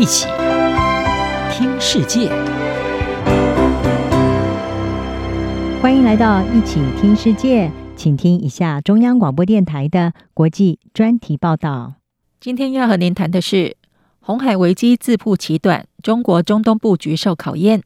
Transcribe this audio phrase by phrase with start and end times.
[0.00, 0.26] 一起
[1.52, 2.30] 听世界，
[5.82, 11.96] 欢迎来到一起听世界，请听一下中央广播电台的国际专题报道。
[12.40, 13.76] 今天要和您谈的是
[14.20, 17.82] 红海危机自曝其短，中国中东布局受考验。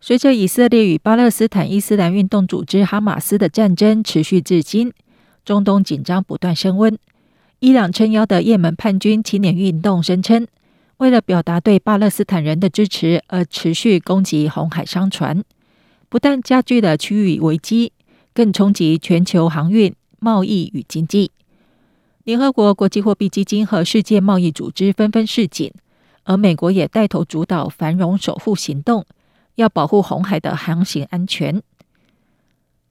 [0.00, 4.92] 随着以色列与巴勒斯坦伊斯兰运动组织哈马斯的战争持续至今，
[5.44, 6.96] 中东紧张不断升温。
[7.58, 10.46] 伊朗撑腰的也门叛军青年运动声称，
[11.00, 15.42] 为了表达对巴勒斯坦人的支持而持续攻击红海商船，
[16.10, 17.94] 不但加剧了区域危机，
[18.34, 21.30] 更冲击全球航运、贸易与经济。
[22.24, 25.72] 联合国国际货币基金和世界贸易组织纷纷示警，
[26.24, 29.06] 而美国也带头主导“繁荣守护行动”，
[29.56, 31.62] 要保护红海的航行安全。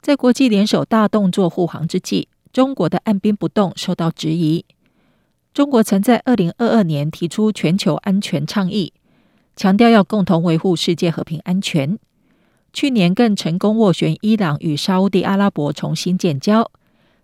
[0.02, 4.64] 在国际联手大动作护航之际，中国的按兵不动受到质疑。
[5.52, 8.92] 中国曾在二零二二年提出全球安全倡议，
[9.56, 11.98] 强调要共同维护世界和平安全。
[12.72, 16.70] 去年更成功斡旋伊朗与沙乌地阿拉伯重新建交，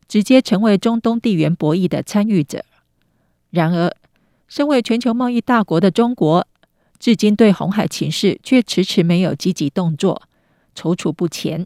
[0.09, 2.65] 直接成为中东地缘博弈的参与者。
[3.51, 3.95] 然而，
[4.49, 6.45] 身为全球贸易大国的中国，
[6.99, 10.23] 至今对红海情势却迟迟没有积极动作，
[10.75, 11.65] 踌躇不前。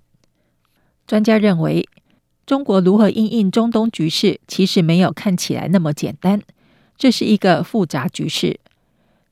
[1.06, 1.88] 专家认为，
[2.46, 6.42] 中国如何应应中东局势，其实没有看起来那么简单。
[6.98, 8.58] 这是一个复杂局势，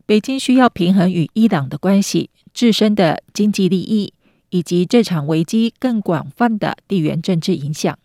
[0.06, 4.12] 北京需要平衡与伊朗的关系、自身的经济利益，
[4.50, 7.98] 以及这场危机更广泛的地缘政治影响。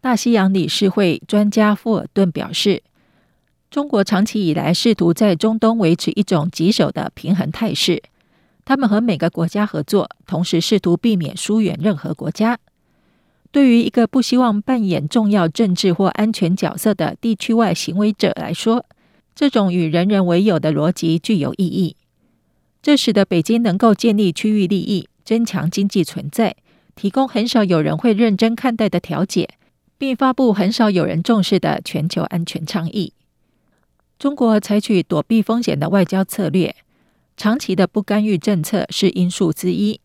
[0.00, 2.82] 大西洋理事会专家富尔顿表示，
[3.68, 8.02] 中国长期以来试图在中东维持一种棘手的平衡态势，
[8.64, 12.58] 他们和每个国家合作，同时试图避免疏远任何国家。
[13.50, 18.84] 对于一个不希望扮演重要政治或安全角色的地区外行为者来说，
[19.34, 21.96] 这种与人人为友的逻辑具有意义。
[22.82, 26.56] 这使得北京能够建立区域利益，增强经济存在，
[26.94, 29.48] 提供很少有人会认真看待的调解，
[29.96, 33.12] 并发布很少有人重视的全球安全倡议。
[34.18, 36.76] 中国采取躲避风险的外交策略，
[37.36, 40.00] 长期的不干预政策是因素之一。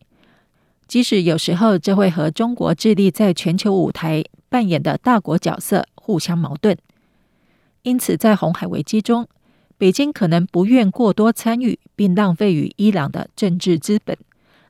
[0.94, 6.78] 即使有时候这会和中国致力在全球舞台扮演的大国角色互相矛盾，
[7.82, 9.26] 因此在红海危机中，
[9.76, 14.16] 北京可能不愿过多参与，并浪费与伊朗的政治资本，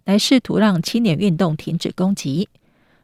[0.07, 2.49] 来试图让青年运动停止攻击。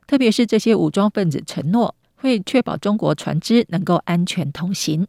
[0.06, 5.06] 特别是这些武装分子承诺会确保中国船只能够安全通行。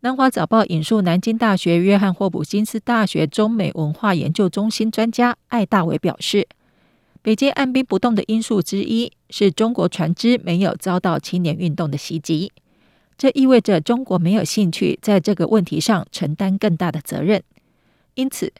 [0.00, 6.46] 南华早报引述南京大学约翰霍普金斯大学中美文化研究中心专家艾大伟表示。
[7.26, 12.52] 北京按兵不动的因素之一是中国船只没有遭到青年运动的袭击，
[13.18, 17.42] 这意味着中国没有兴趣在这个问题上承担更大的责任。
[18.14, 18.52] 因此，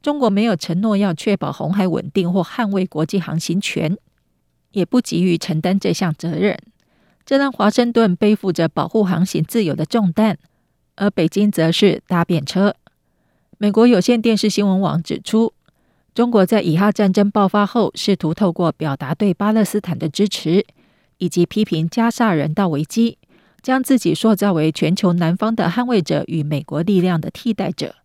[0.00, 3.94] 中国没有承诺要确保红海稳定或捍卫国际航行权，
[4.72, 6.58] 也不急于承担这项责任。
[7.26, 10.38] 这让华盛顿背负着保护航行自由的重担，
[10.96, 12.74] 而北京则是搭便车。
[13.58, 15.52] 美国有线电视新闻网指出。
[16.14, 20.64] 中国在以哈战争爆发后，试图透过表达对巴勒斯坦的支持，
[21.18, 23.18] 以及批评加沙人道危机，
[23.60, 27.96] 将自己塑造为全球南方的捍卫者与美国力量的替代者。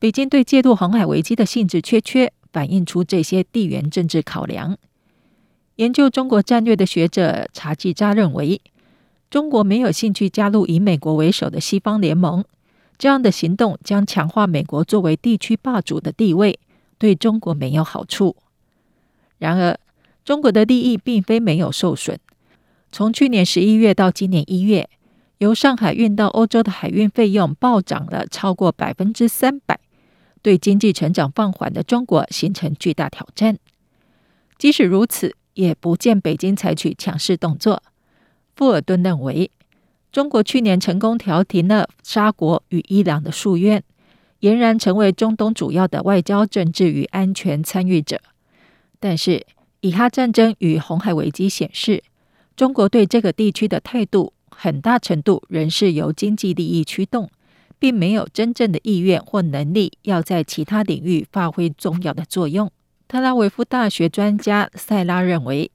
[0.00, 4.76] 北京对介入红海危机的兴致缺缺，反映出这些地缘政治考量。
[5.76, 8.60] 研究中国战略的学者查季扎认为，
[9.30, 12.44] 中国没有兴趣加入以美国为首的西方联盟，
[12.98, 16.58] 这样的行动将强化美国作为地区霸主的地位。
[17.00, 18.36] 对中国没有好处。
[19.38, 19.80] 然而，
[20.22, 22.20] 中国的利益并非没有受损。
[22.92, 24.88] 从去年十一月到今年一月，
[25.38, 29.80] 由上海运到欧洲的海运费用暴涨了超过百分之三百，
[30.42, 33.58] 对经济成长放缓的中国形成巨大挑战。
[34.58, 37.82] 即使如此，也不见北京采取强势动作。
[38.54, 39.50] 富尔顿认为，
[40.12, 43.82] 中国去年成功调停了沙国与伊朗的夙愿。
[44.40, 48.20] 俨然成为中东主要的外交、政治与安全参与者，
[48.98, 49.46] 但是
[49.80, 52.02] 以哈战争与红海危机显示，
[52.56, 57.30] 中国对这个地区的态度很大程度仍是由经济利益驱动，
[57.78, 62.70] 并没有真正的意愿或能力要在其他领域发挥重要的作用。
[63.08, 65.70] 特拉维夫大学专家塞拉认为，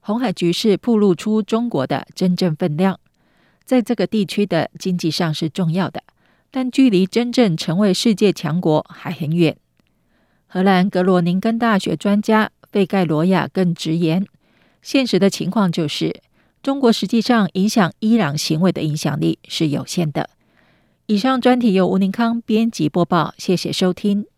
[0.00, 2.98] 红海局势暴露出中国的真正分量，
[3.64, 6.02] 在这个地区的经济上是重要的。
[6.50, 9.56] 但距离真正成为世界强国还很远。
[10.46, 14.26] 荷兰格罗宁根大学专家费盖罗亚更直言，
[14.82, 16.20] 现实的情况就是，
[16.62, 20.30] 中国实际上影响伊朗行为的影响力是有限的。
[21.06, 24.29] 以上专题由吴宁康编辑播报，谢谢收听。